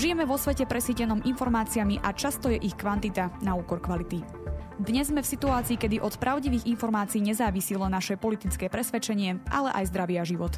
[0.00, 4.24] Žijeme vo svete presítenom informáciami a často je ich kvantita na úkor kvality.
[4.80, 10.16] Dnes sme v situácii, kedy od pravdivých informácií nezávisilo naše politické presvedčenie, ale aj zdravý
[10.16, 10.56] a život.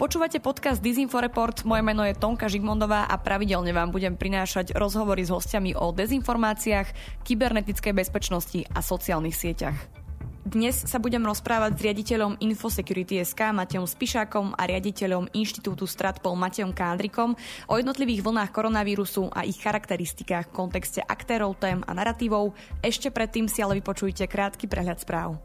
[0.00, 5.28] Počúvate podcast Disinforeport, moje meno je Tonka Žigmondová a pravidelne vám budem prinášať rozhovory s
[5.28, 10.03] hostiami o dezinformáciách, kybernetickej bezpečnosti a sociálnych sieťach.
[10.44, 16.76] Dnes sa budem rozprávať s riaditeľom Infosecurity SK Matejom Spišákom a riaditeľom Inštitútu Stratpol Matejom
[16.76, 17.32] Kádrikom
[17.64, 22.52] o jednotlivých vlnách koronavírusu a ich charakteristikách v kontexte aktérov, tém a narratívov.
[22.84, 25.40] Ešte predtým si ale vypočujte krátky prehľad správ.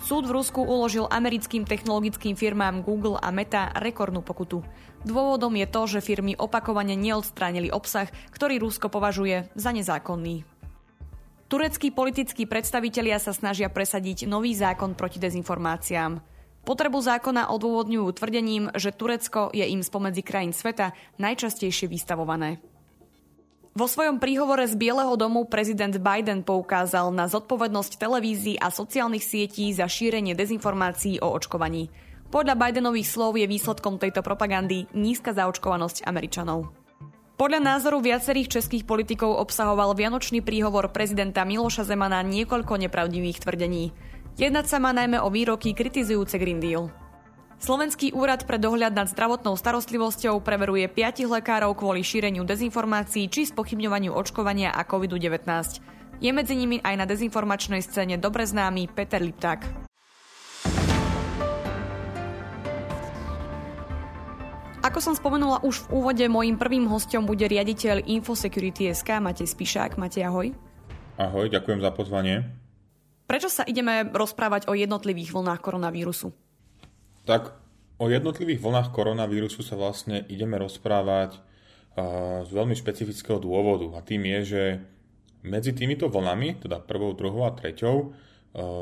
[0.00, 4.64] Súd v Rusku uložil americkým technologickým firmám Google a Meta rekordnú pokutu.
[5.04, 10.57] Dôvodom je to, že firmy opakovane neodstránili obsah, ktorý Rusko považuje za nezákonný.
[11.48, 16.20] Tureckí politickí predstavitelia sa snažia presadiť nový zákon proti dezinformáciám.
[16.68, 22.60] Potrebu zákona odôvodňujú tvrdením, že Turecko je im spomedzi krajín sveta najčastejšie vystavované.
[23.72, 29.72] Vo svojom príhovore z Bieleho domu prezident Biden poukázal na zodpovednosť televízií a sociálnych sietí
[29.72, 31.88] za šírenie dezinformácií o očkovaní.
[32.28, 36.77] Podľa Bidenových slov je výsledkom tejto propagandy nízka zaočkovanosť Američanov.
[37.38, 43.94] Podľa názoru viacerých českých politikov obsahoval vianočný príhovor prezidenta Miloša Zemana niekoľko nepravdivých tvrdení.
[44.34, 46.90] Jednať sa má najmä o výroky kritizujúce Green Deal.
[47.62, 54.18] Slovenský úrad pre dohľad nad zdravotnou starostlivosťou preveruje piatich lekárov kvôli šíreniu dezinformácií či spochybňovaniu
[54.18, 55.46] očkovania a COVID-19.
[56.18, 59.87] Je medzi nimi aj na dezinformačnej scéne dobre známy Peter Lipták.
[64.78, 69.98] Ako som spomenula už v úvode, môjim prvým hostom bude riaditeľ Infosecurity SK Matej Spišák.
[69.98, 70.54] Matej, ahoj.
[71.18, 72.46] Ahoj, ďakujem za pozvanie.
[73.26, 76.30] Prečo sa ideme rozprávať o jednotlivých vlnách koronavírusu?
[77.26, 77.58] Tak
[77.98, 81.42] o jednotlivých vlnách koronavírusu sa vlastne ideme rozprávať
[82.46, 84.62] z veľmi špecifického dôvodu a tým je, že
[85.42, 88.14] medzi týmito vlnami, teda prvou, druhou a treťou,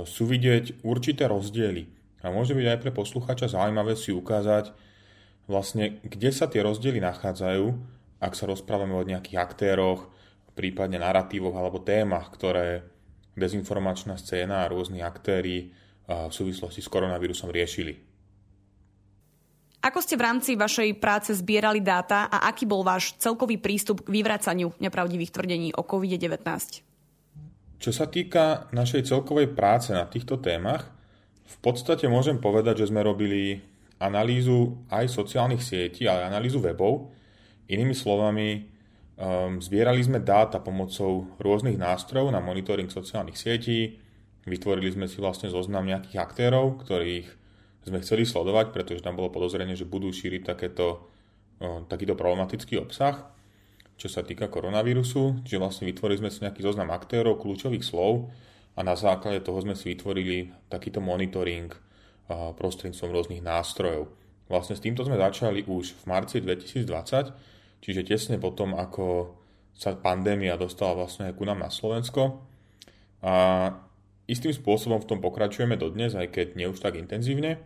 [0.04, 1.88] sú vidieť určité rozdiely.
[2.20, 4.76] A môže byť aj pre posluchača zaujímavé si ukázať,
[5.46, 7.64] vlastne kde sa tie rozdiely nachádzajú,
[8.18, 10.10] ak sa rozprávame o nejakých aktéroch,
[10.56, 12.82] prípadne narratívoch alebo témach, ktoré
[13.36, 15.70] dezinformačná scéna a rôzni aktéry
[16.08, 17.92] v súvislosti s koronavírusom riešili.
[19.84, 24.18] Ako ste v rámci vašej práce zbierali dáta a aký bol váš celkový prístup k
[24.18, 26.42] vyvracaniu nepravdivých tvrdení o COVID-19?
[27.76, 30.90] Čo sa týka našej celkovej práce na týchto témach,
[31.46, 33.62] v podstate môžem povedať, že sme robili
[33.96, 37.08] analýzu aj sociálnych sietí, ale analýzu webov.
[37.66, 38.68] Inými slovami,
[39.16, 43.98] um, zbierali sme dáta pomocou rôznych nástrojov na monitoring sociálnych sietí,
[44.46, 47.26] vytvorili sme si vlastne zoznam nejakých aktérov, ktorých
[47.86, 51.06] sme chceli sledovať, pretože tam bolo podozrenie, že budú šíriť takéto,
[51.86, 53.30] takýto problematický obsah,
[53.94, 55.46] čo sa týka koronavírusu.
[55.46, 58.34] Čiže vlastne vytvorili sme si nejaký zoznam aktérov, kľúčových slov
[58.74, 61.85] a na základe toho sme si vytvorili takýto monitoring
[62.30, 64.10] prostredníctvom rôznych nástrojov.
[64.46, 69.34] Vlastne s týmto sme začali už v marci 2020, čiže tesne potom, ako
[69.76, 72.40] sa pandémia dostala vlastne aj ku nám na Slovensko.
[73.26, 73.34] A
[74.30, 77.58] istým spôsobom v tom pokračujeme dodnes, aj keď nie už tak intenzívne.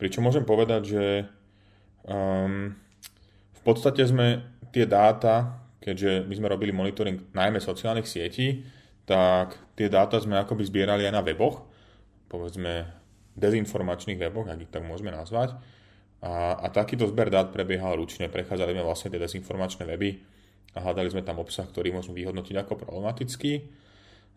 [0.00, 1.04] Pričom môžem povedať, že
[2.08, 2.74] um,
[3.52, 4.42] v podstate sme
[4.72, 8.64] tie dáta, keďže my sme robili monitoring najmä sociálnych sietí,
[9.06, 11.62] tak tie dáta sme akoby zbierali aj na weboch,
[12.26, 13.01] povedzme
[13.36, 15.56] dezinformačných weboch, ak ich tak môžeme nazvať.
[16.22, 20.10] A, a takýto zber dát prebiehal ručne, prechádzali sme vlastne tie dezinformačné weby
[20.72, 23.52] a hľadali sme tam obsah, ktorý môžeme vyhodnotiť ako problematický.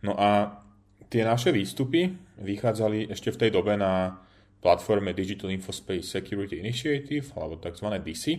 [0.04, 0.62] No a
[1.08, 2.12] tie naše výstupy
[2.42, 4.18] vychádzali ešte v tej dobe na
[4.60, 7.88] platforme Digital Infospace Security Initiative, alebo tzv.
[8.02, 8.34] DISI.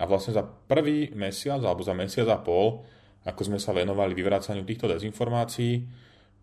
[0.00, 2.86] A vlastne za prvý mesiac, alebo za mesiac a pol,
[3.28, 5.84] ako sme sa venovali vyvracaniu týchto dezinformácií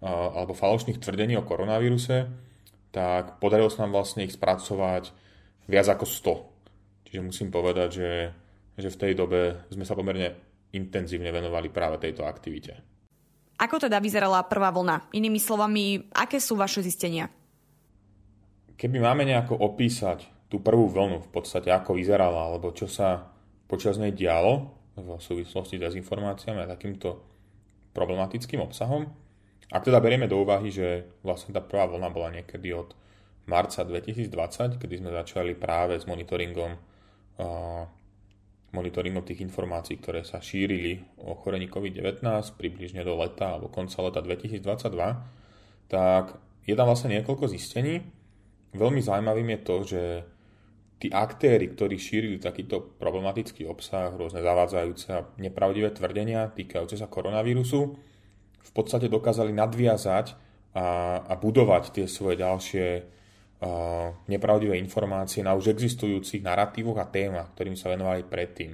[0.06, 2.30] alebo falošných tvrdení o koronavíruse,
[2.96, 5.12] tak podarilo sa nám vlastne ich spracovať
[5.68, 7.12] viac ako 100.
[7.12, 8.12] Čiže musím povedať, že,
[8.80, 10.40] že v tej dobe sme sa pomerne
[10.72, 12.80] intenzívne venovali práve tejto aktivite.
[13.60, 15.12] Ako teda vyzerala prvá vlna?
[15.12, 17.28] Inými slovami, aké sú vaše zistenia?
[18.76, 23.28] Keby máme nejako opísať tú prvú vlnu, v podstate ako vyzerala, alebo čo sa
[23.68, 27.20] počas nej dialo v súvislosti s dezinformáciami a takýmto
[27.92, 29.08] problematickým obsahom,
[29.70, 32.94] ak teda berieme do úvahy, že vlastne tá prvá vlna bola niekedy od
[33.50, 36.74] marca 2020, kedy sme začali práve s monitoringom,
[37.42, 37.84] uh,
[38.74, 42.22] monitoringom tých informácií, ktoré sa šírili o ochorení COVID-19
[42.58, 48.02] približne do leta alebo konca leta 2022, tak je tam vlastne niekoľko zistení.
[48.74, 50.04] Veľmi zaujímavým je to, že
[50.98, 57.94] tí aktéry, ktorí šírili takýto problematický obsah, rôzne zavádzajúce a nepravdivé tvrdenia týkajúce sa koronavírusu,
[58.66, 60.34] v podstate dokázali nadviazať
[60.74, 67.54] a, a budovať tie svoje ďalšie uh, nepravdivé informácie na už existujúcich narratívoch a témach,
[67.54, 68.74] ktorým sa venovali predtým.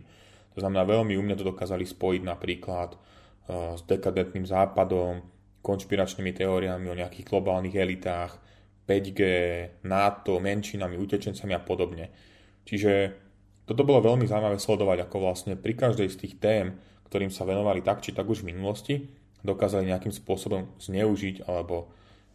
[0.55, 5.21] To znamená, veľmi umne to dokázali spojiť napríklad uh, s dekadentným západom,
[5.61, 8.41] konšpiračnými teóriami o nejakých globálnych elitách,
[8.89, 9.21] 5G,
[9.85, 12.09] NATO, menšinami, utečencami a podobne.
[12.65, 13.13] Čiže
[13.69, 17.85] toto bolo veľmi zaujímavé sledovať, ako vlastne pri každej z tých tém, ktorým sa venovali
[17.85, 18.95] tak či tak už v minulosti,
[19.41, 21.89] dokázali nejakým spôsobom zneužiť alebo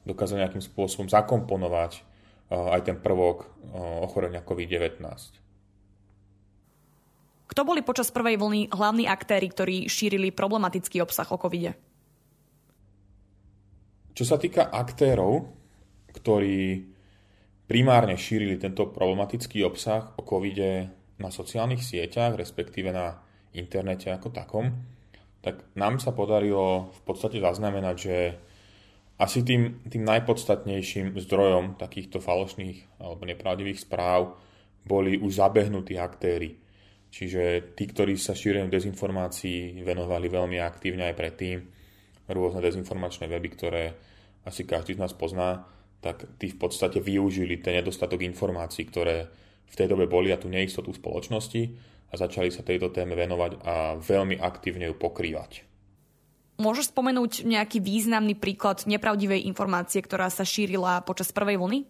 [0.07, 5.03] dokázali nejakým spôsobom zakomponovať uh, aj ten prvok uh, ochorenia COVID-19.
[7.47, 11.73] Kto boli počas prvej vlny hlavní aktéry, ktorí šírili problematický obsah o covid
[14.13, 15.47] Čo sa týka aktérov,
[16.11, 16.91] ktorí
[17.67, 23.21] primárne šírili tento problematický obsah o covide na sociálnych sieťach, respektíve na
[23.53, 24.71] internete ako takom,
[25.47, 28.17] tak nám sa podarilo v podstate zaznamenať, že
[29.23, 34.35] asi tým, tým najpodstatnejším zdrojom takýchto falošných alebo nepravdivých správ
[34.83, 36.59] boli už zabehnutí aktéry.
[37.15, 41.63] Čiže tí, ktorí sa šíreniu dezinformácií venovali veľmi aktívne aj predtým,
[42.27, 43.95] rôzne dezinformačné weby, ktoré
[44.43, 45.63] asi každý z nás pozná,
[46.03, 49.31] tak tí v podstate využili ten nedostatok informácií, ktoré
[49.67, 51.63] v tej dobe boli a tú neistotu spoločnosti
[52.11, 55.67] a začali sa tejto téme venovať a veľmi aktívne ju pokrývať.
[56.57, 61.81] Môžeš spomenúť nejaký významný príklad nepravdivej informácie, ktorá sa šírila počas prvej vlny?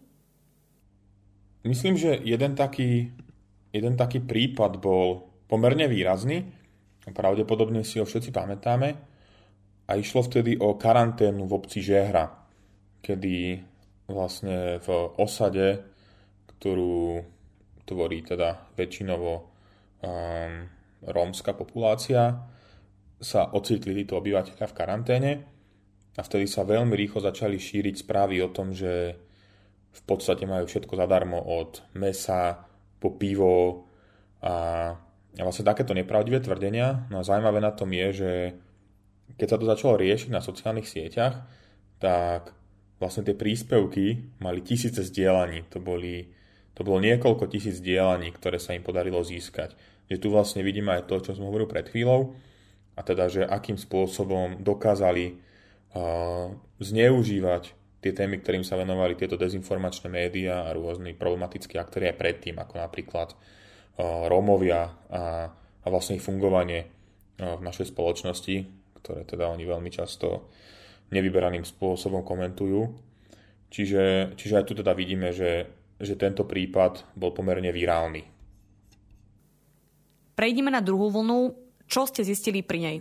[1.63, 3.15] Myslím, že jeden taký,
[3.71, 6.43] jeden taký prípad bol pomerne výrazný.
[7.07, 8.89] Pravdepodobne si ho všetci pamätáme.
[9.87, 12.27] A išlo vtedy o karanténu v obci Žehra,
[12.99, 13.63] kedy
[14.11, 15.79] vlastne v osade,
[16.59, 17.23] ktorú
[17.87, 19.33] tvorí teda väčšinovo
[20.03, 20.53] um,
[21.07, 22.35] rómska populácia,
[23.17, 25.31] sa ocitli títo obyvateľia v karanténe
[26.13, 29.17] a vtedy sa veľmi rýchlo začali šíriť správy o tom, že
[29.97, 32.61] v podstate majú všetko zadarmo od mesa
[33.01, 33.89] po pivo
[34.45, 34.93] a,
[35.33, 37.09] vlastne takéto nepravdivé tvrdenia.
[37.09, 38.31] No a zaujímavé na tom je, že
[39.37, 41.41] keď sa to začalo riešiť na sociálnych sieťach,
[41.97, 42.53] tak
[43.01, 45.69] vlastne tie príspevky mali tisíce zdieľaní.
[45.73, 46.29] To boli
[46.77, 49.73] to bolo niekoľko tisíc dielaní, ktoré sa im podarilo získať.
[50.13, 52.37] Že tu vlastne vidíme aj to, čo som hovoril pred chvíľou,
[52.97, 56.49] a teda, že akým spôsobom dokázali uh,
[56.81, 57.63] zneužívať
[58.01, 62.73] tie témy, ktorým sa venovali tieto dezinformačné médiá a rôzni problematickí aktéri aj predtým, ako
[62.77, 65.49] napríklad uh, Rómovia a,
[65.81, 68.55] a vlastne ich fungovanie uh, v našej spoločnosti,
[69.01, 70.49] ktoré teda oni veľmi často
[71.13, 72.81] nevyberaným spôsobom komentujú.
[73.69, 78.21] Čiže, čiže aj tu teda vidíme, že že tento prípad bol pomerne virálny.
[80.37, 81.57] Prejdime na druhú vlnu.
[81.89, 82.97] Čo ste zistili pri nej?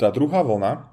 [0.00, 0.88] Tá druhá vlna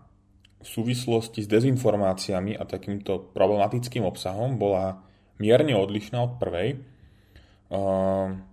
[0.60, 5.00] v súvislosti s dezinformáciami a takýmto problematickým obsahom bola
[5.40, 6.84] mierne odlišná od prvej.
[7.72, 8.44] Ehm,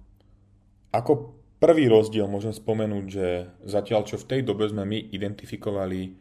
[0.94, 3.26] ako prvý rozdiel môžem spomenúť, že
[3.66, 6.14] zatiaľ čo v tej dobe sme my identifikovali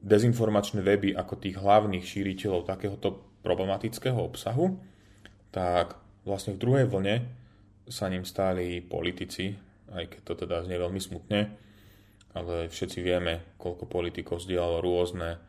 [0.00, 4.76] dezinformačné weby ako tých hlavných šíriteľov takéhoto problematického obsahu,
[5.50, 7.26] tak vlastne v druhej vlne
[7.90, 9.56] sa ním stáli politici,
[9.90, 11.50] aj keď to teda znie veľmi smutne,
[12.30, 15.42] ale všetci vieme, koľko politikov zdieľalo rôzne,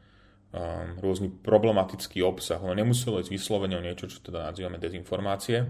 [0.50, 2.58] um, rôzny problematický obsah.
[2.58, 5.62] No nemuselo ísť vyslovene o niečo, čo teda nazývame dezinformácie,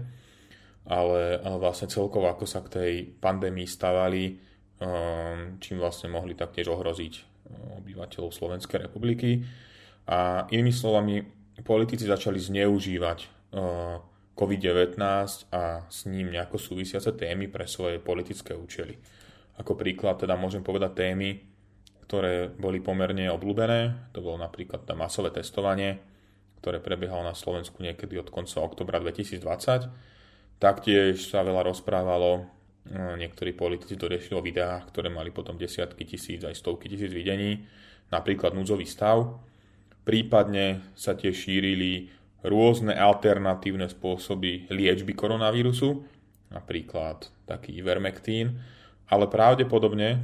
[0.88, 4.24] ale, ale vlastne celkovo ako sa k tej pandémii stavali,
[4.80, 9.44] um, čím vlastne mohli taktiež ohroziť um, obyvateľov Slovenskej republiky.
[10.08, 11.20] A inými slovami,
[11.62, 13.18] politici začali zneužívať
[13.54, 13.98] uh,
[14.34, 14.98] COVID-19
[15.54, 18.98] a s ním nejako súvisiace témy pre svoje politické účely.
[19.60, 21.38] Ako príklad teda môžem povedať témy,
[22.08, 24.10] ktoré boli pomerne obľúbené.
[24.16, 26.00] To bolo napríklad tá masové testovanie,
[26.60, 30.58] ktoré prebiehalo na Slovensku niekedy od konca oktobra 2020.
[30.58, 36.08] Taktiež sa veľa rozprávalo, uh, niektorí politici to riešili o videách, ktoré mali potom desiatky
[36.08, 37.68] tisíc aj stovky tisíc videní,
[38.08, 39.51] napríklad núdzový stav,
[40.02, 42.10] Prípadne sa tiež šírili
[42.42, 46.02] rôzne alternatívne spôsoby liečby koronavírusu,
[46.50, 48.58] napríklad taký Ivermectin,
[49.06, 50.20] ale pravdepodobne eh,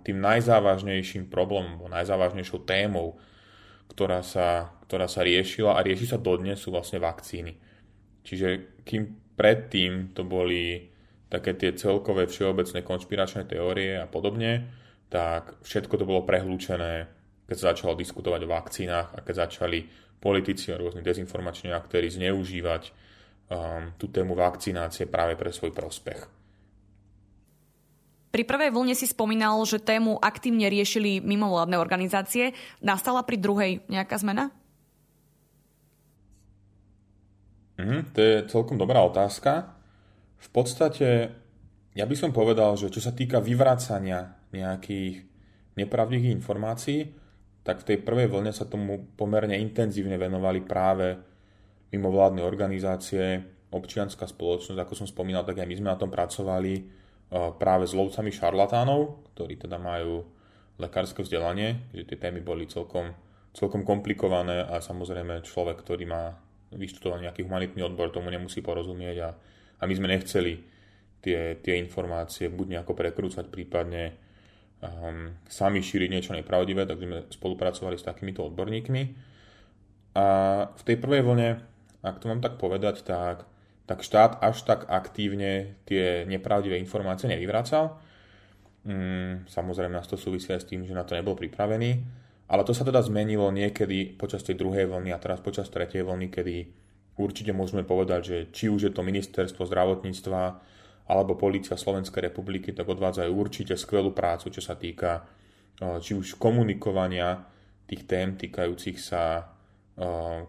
[0.00, 3.20] tým najzávažnejším problémom, najzávažnejšou témou,
[3.92, 7.58] ktorá sa, ktorá sa riešila a rieši sa dodnes, sú vlastne vakcíny.
[8.24, 10.88] Čiže kým predtým to boli
[11.30, 14.66] také tie celkové všeobecné konšpiračné teórie a podobne,
[15.10, 17.19] tak všetko to bolo prehlúčené
[17.50, 19.82] keď sa začalo diskutovať o vakcínach a keď začali
[20.22, 22.94] politici a rôzni dezinformační aktéry zneužívať
[23.98, 26.22] tú tému vakcinácie práve pre svoj prospech.
[28.30, 32.54] Pri prvej vlne si spomínal, že tému aktívne riešili mimovládne organizácie.
[32.78, 34.54] Nastala pri druhej nejaká zmena?
[37.74, 39.74] Mm, to je celkom dobrá otázka.
[40.38, 41.34] V podstate,
[41.98, 45.26] ja by som povedal, že čo sa týka vyvracania nejakých
[45.74, 47.10] nepravdivých informácií,
[47.70, 51.14] tak v tej prvej vlne sa tomu pomerne intenzívne venovali práve
[51.94, 53.38] mimovládne organizácie,
[53.70, 56.82] občianská spoločnosť, ako som spomínal, tak aj my sme na tom pracovali
[57.30, 60.26] práve s lovcami šarlatánov, ktorí teda majú
[60.82, 63.14] lekárske vzdelanie, že tie témy boli celkom,
[63.54, 66.34] celkom komplikované a samozrejme človek, ktorý má
[66.74, 69.30] vyštudovaný nejaký humanitný odbor, tomu nemusí porozumieť a,
[69.78, 70.58] a my sme nechceli
[71.22, 74.18] tie, tie informácie buď nejako prekrúcať, prípadne
[74.80, 79.02] um, sami šíriť niečo nepravdivé, takže sme spolupracovali s takýmito odborníkmi.
[80.16, 80.26] A
[80.74, 81.62] v tej prvej vlne,
[82.02, 83.46] ak to mám tak povedať, tak
[83.90, 87.98] tak štát až tak aktívne tie nepravdivé informácie nevyvracal.
[88.86, 91.98] Mm, samozrejme nás to súvisí aj s tým, že na to nebol pripravený,
[92.46, 96.30] ale to sa teda zmenilo niekedy počas tej druhej vlny a teraz počas tretej vlny,
[96.30, 96.70] kedy
[97.18, 100.42] určite môžeme povedať, že či už je to ministerstvo zdravotníctva
[101.10, 105.26] alebo policia Slovenskej republiky, tak odvádzajú určite skvelú prácu, čo sa týka
[105.80, 107.42] či už komunikovania
[107.90, 109.50] tých tém týkajúcich sa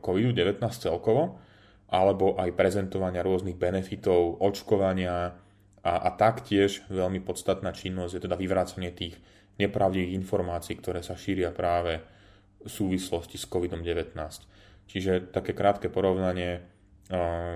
[0.05, 1.41] COVID-19 celkovo,
[1.89, 5.33] alebo aj prezentovania rôznych benefitov, očkovania
[5.81, 9.17] a, a taktiež veľmi podstatná činnosť je teda vyvrácanie tých
[9.59, 11.99] nepravdivých informácií, ktoré sa šíria práve
[12.61, 14.13] v súvislosti s COVID-19.
[14.87, 16.70] Čiže také krátke porovnanie.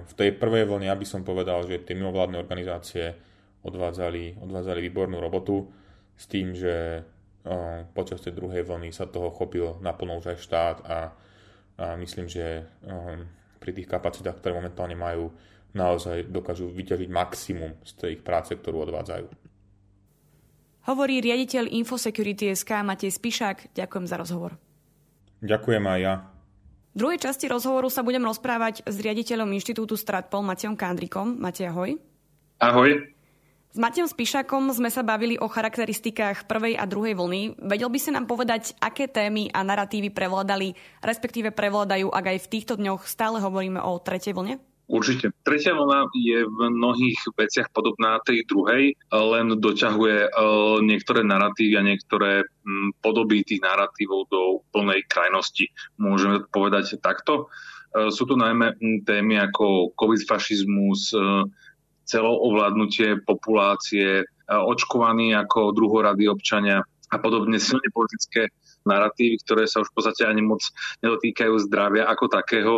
[0.04, 3.16] V tej prvej vlne ja by som povedal, že tie mimovládne organizácie
[3.64, 5.72] odvádzali, odvádzali výbornú robotu
[6.20, 7.08] s tým, že
[7.96, 10.98] počas tej druhej vlny sa toho chopil naplno už aj štát a,
[11.80, 12.68] a myslím, že
[13.64, 15.32] pri tých kapacitách, ktoré momentálne majú,
[15.72, 19.28] naozaj dokážu vyťažiť maximum z tej ich práce, ktorú odvádzajú.
[20.86, 23.74] Hovorí riaditeľ Infosecurity SK Matej Spišák.
[23.74, 24.60] Ďakujem za rozhovor.
[25.42, 26.14] Ďakujem aj ja.
[26.96, 31.36] V druhej časti rozhovoru sa budem rozprávať s riaditeľom Inštitútu Stratpol Matejom Kandrikom.
[31.36, 32.00] Matej, ahoj.
[32.64, 33.12] Ahoj.
[33.68, 37.60] S Matejom Spíšakom sme sa bavili o charakteristikách prvej a druhej vlny.
[37.68, 40.72] Vedel by si nám povedať, aké témy a narratívy prevládali,
[41.04, 44.64] respektíve prevládajú, ak aj v týchto dňoch stále hovoríme o tretej vlne?
[44.86, 45.34] Určite.
[45.42, 50.30] Tretia vlna je v mnohých veciach podobná tej druhej, len doťahuje e,
[50.86, 52.32] niektoré narratívy a niektoré
[53.02, 55.74] podoby tých narratívov do plnej krajnosti.
[55.98, 57.50] Môžeme povedať takto.
[57.98, 58.78] E, sú tu najmä
[59.10, 61.50] témy ako covid-fašizmus, e,
[62.06, 68.50] celoovládnutie populácie, očkovaní ako druhorady občania a podobne silne politické
[68.86, 70.62] narratívy, ktoré sa už v podstate ani moc
[71.02, 72.74] nedotýkajú zdravia ako takého,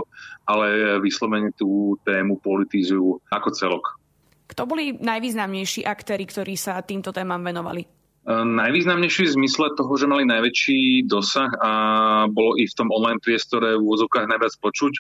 [0.47, 3.85] ale vyslovene tú tému politizujú ako celok.
[4.47, 7.96] Kto boli najvýznamnejší aktéry, ktorí sa týmto témam venovali?
[8.27, 11.71] Najvýznamnejší v zmysle toho, že mali najväčší dosah a
[12.27, 14.93] bolo i v tom online priestore v úzokách najviac počuť,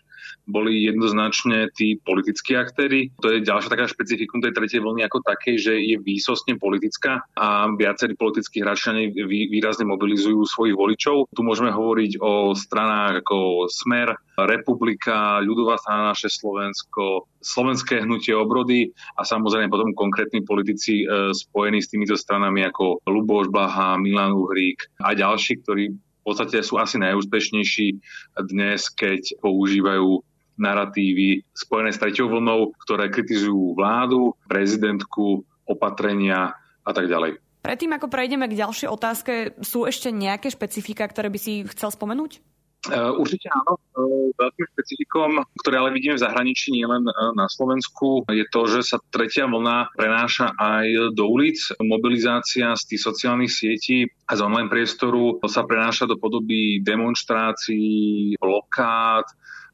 [0.47, 3.11] boli jednoznačne tí politickí aktéry.
[3.19, 7.67] To je ďalšia taká špecifikum tej tretej vlny ako také, že je výsostne politická a
[7.75, 9.11] viacerí politickí hráči
[9.51, 11.27] výrazne mobilizujú svojich voličov.
[11.35, 18.91] Tu môžeme hovoriť o stranách ako Smer, Republika, ľudová strana naše Slovensko, slovenské hnutie obrody
[19.15, 24.83] a samozrejme potom konkrétni politici e, spojení s týmito stranami ako Luboš Blaha, Milan Uhrík
[24.99, 27.87] a ďalší, ktorí v podstate sú asi najúspešnejší
[28.51, 30.19] dnes, keď používajú
[30.59, 36.51] narratívy spojené s treťou vlnou, ktoré kritizujú vládu, prezidentku, opatrenia
[36.83, 37.39] a tak ďalej.
[37.63, 42.39] Predtým, ako prejdeme k ďalšej otázke, sú ešte nejaké špecifika, ktoré by si chcel spomenúť?
[42.87, 43.75] Eh, určite áno.
[43.75, 48.95] Eh, veľkým špecifikom, ktoré ale vidíme v zahraničí, nielen eh, na Slovensku, je to, že
[48.95, 51.59] sa tretia vlna prenáša aj do ulic.
[51.83, 59.27] Mobilizácia z tých sociálnych sietí a z online priestoru sa prenáša do podoby demonstrácií, blokád,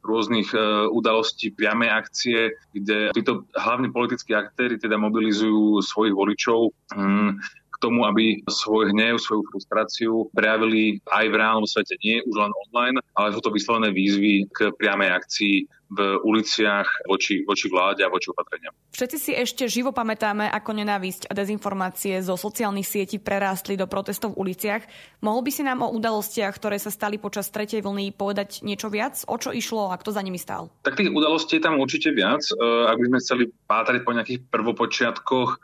[0.03, 0.51] rôznych
[0.91, 7.39] udalostí, priamej akcie, kde títo hlavní politickí aktéry teda mobilizujú svojich voličov mm,
[7.83, 13.03] tomu, aby svoj hnev, svoju frustráciu prejavili aj v reálnom svete, nie už len online,
[13.19, 15.55] ale sú to vyslovené výzvy k priamej akcii
[15.93, 18.73] v uliciach voči, voči vláde a voči opatreniam.
[18.93, 24.33] Všetci si ešte živo pamätáme, ako nenávisť a dezinformácie zo sociálnych sietí prerástli do protestov
[24.33, 24.83] v uliciach.
[25.21, 29.21] Mohol by si nám o udalostiach, ktoré sa stali počas tretej vlny, povedať niečo viac?
[29.29, 30.73] O čo išlo a kto za nimi stál?
[30.81, 32.41] Tak tých udalostí je tam určite viac.
[32.49, 32.53] E,
[32.89, 35.57] ak by sme chceli pátrať po nejakých prvopočiatkoch, e,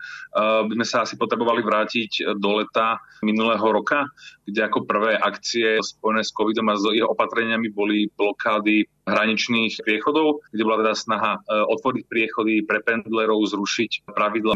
[0.69, 4.05] by sme sa asi potrebovali vrátiť do leta minulého roka,
[4.45, 10.45] kde ako prvé akcie spojené s covidom a s jeho opatreniami boli blokády hraničných priechodov,
[10.53, 11.41] kde bola teda snaha e,
[11.73, 14.55] otvoriť priechody pre pendlerov, zrušiť pravidla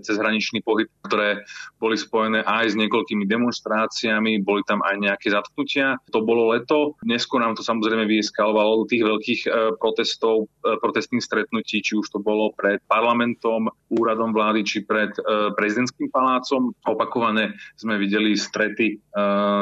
[0.00, 1.42] cez hraničný pohyb, ktoré
[1.82, 5.98] boli spojené aj s niekoľkými demonstráciami, boli tam aj nejaké zatknutia.
[6.14, 6.94] To bolo leto.
[7.02, 12.10] Neskôr nám to samozrejme vyeskalovalo do tých veľkých e, protestov, e, protestných stretnutí, či už
[12.14, 15.10] to bolo pred parlamentom, úradom vlády, či pred
[15.58, 16.70] prezidentským palácom.
[16.86, 19.02] Opakovane sme videli strety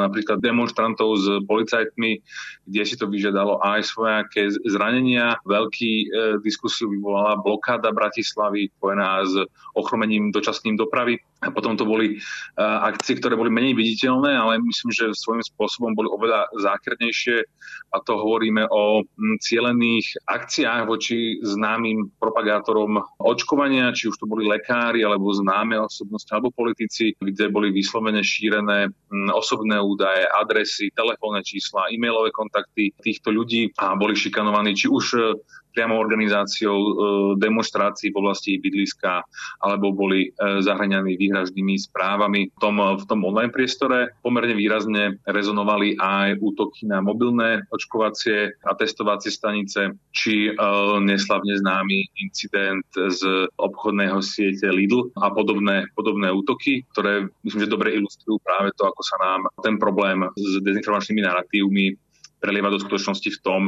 [0.05, 2.21] napríklad demonstrantov s policajtmi,
[2.69, 3.81] kde si to vyžiadalo aj
[4.19, 5.39] svojaké zranenia.
[5.47, 6.07] Veľký e,
[6.43, 9.35] diskusiu vyvolala blokáda Bratislavy spojená s
[9.79, 11.23] ochromením dočasným dopravy.
[11.39, 15.95] A potom to boli uh, akcie, ktoré boli menej viditeľné, ale myslím, že svojím spôsobom
[15.95, 17.47] boli oveľa zákernejšie
[17.95, 19.07] a to hovoríme o
[19.39, 26.51] cielených akciách voči známym propagátorom očkovania, či už to boli lekári, alebo známe osobnosti, alebo
[26.51, 28.91] politici, kde boli vyslovene šírené
[29.31, 35.37] osobné údaje, adresy, telefónne čísla, e-mailové kontakty týchto ľudí a boli šikanovaní či už
[35.79, 36.93] priamo organizáciou e,
[37.39, 39.23] demonstrácií v oblasti bydliska
[39.63, 42.51] alebo boli e, zahraňaní výhražnými správami.
[42.51, 48.75] V tom, v tom online priestore pomerne výrazne rezonovali aj útoky na mobilné očkovacie a
[48.75, 50.53] testovacie stanice, či e,
[50.99, 57.95] neslavne známy incident z obchodného siete Lidl a podobné, podobné útoky, ktoré myslím, že dobre
[57.95, 62.08] ilustrujú práve to, ako sa nám ten problém s dezinformačnými narratívmi
[62.39, 63.63] prelieva do skutočnosti v tom,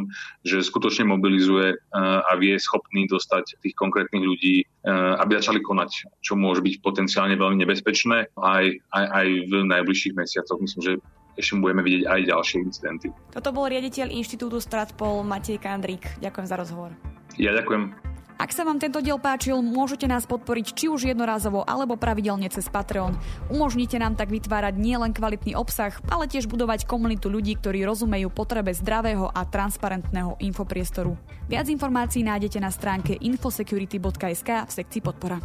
[0.46, 6.22] že skutočne mobilizuje eh, a vie schopný dostať tých konkrétnych ľudí, eh, aby začali konať,
[6.22, 10.58] čo môže byť potenciálne veľmi nebezpečné aj, aj, aj v najbližších mesiacoch.
[10.62, 10.92] Myslím, že
[11.38, 13.08] ešte budeme vidieť aj ďalšie incidenty.
[13.32, 16.04] Toto bol riaditeľ Inštitútu Stratpol Matej Kandrík.
[16.20, 16.90] Ďakujem za rozhovor.
[17.38, 18.09] Ja ďakujem.
[18.40, 22.72] Ak sa vám tento diel páčil, môžete nás podporiť či už jednorázovo alebo pravidelne cez
[22.72, 23.12] Patreon.
[23.52, 28.72] Umožnite nám tak vytvárať nielen kvalitný obsah, ale tiež budovať komunitu ľudí, ktorí rozumejú potrebe
[28.72, 31.20] zdravého a transparentného infopriestoru.
[31.52, 35.36] Viac informácií nájdete na stránke infosecurity.sk v sekcii podpora.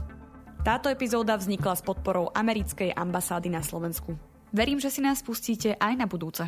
[0.63, 4.15] Táto epizóda vznikla s podporou americkej ambasády na Slovensku.
[4.55, 6.47] Verím, že si nás pustíte aj na budúce.